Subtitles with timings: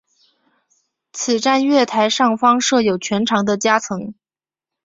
[1.13, 4.15] 此站月台上方设有全长的夹层。